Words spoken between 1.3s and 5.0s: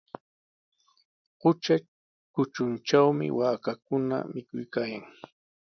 Qutra kutruntrawmi waakakuna mikuykan.